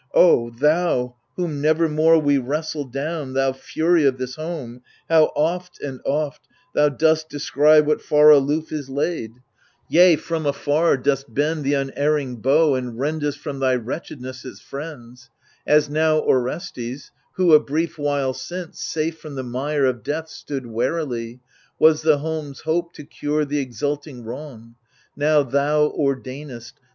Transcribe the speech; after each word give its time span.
—O 0.31 0.49
thou 0.49 1.13
whom 1.35 1.61
nevermore 1.61 2.17
we 2.17 2.39
wrestle 2.39 2.85
down. 2.85 3.33
Thou 3.33 3.53
Fury 3.53 4.03
of 4.03 4.17
this 4.17 4.35
home, 4.35 4.81
how 5.07 5.25
oft 5.35 5.79
and 5.79 6.01
oft 6.07 6.47
Thou 6.73 6.89
dost 6.89 7.29
descry 7.29 7.81
what 7.81 8.01
far 8.01 8.31
aloof 8.31 8.71
is 8.71 8.89
laid, 8.89 9.29
I 9.31 9.37
114 9.93 9.93
THE 9.93 9.93
LIBATION 9.93 9.93
BEARERS 9.93 10.09
Yea, 10.09 10.15
from 10.15 10.45
afar 10.47 10.97
dost 10.97 11.33
bend 11.35 11.63
th* 11.65 11.75
unerring 11.75 12.35
bow 12.37 12.73
And 12.73 12.97
rendest 12.99 13.37
from 13.37 13.59
my 13.59 13.75
wretchedness 13.75 14.43
its 14.43 14.59
friends; 14.59 15.29
As 15.67 15.87
now 15.87 16.19
Orestcs^who, 16.21 17.53
a 17.53 17.59
brief 17.59 17.99
while 17.99 18.33
since, 18.33 18.81
Safe 18.81 19.15
from 19.19 19.35
the 19.35 19.43
mire 19.43 19.85
of 19.85 20.01
death 20.01 20.29
stood 20.29 20.65
warily,— 20.65 21.41
Was 21.77 22.01
the 22.01 22.17
home's 22.17 22.61
hope 22.61 22.91
to 22.93 23.03
cure 23.03 23.45
th' 23.45 23.53
exulting 23.53 24.23
wrong; 24.23 24.73
Now 25.15 25.43
thou 25.43 25.89
ordainest. 25.95 26.73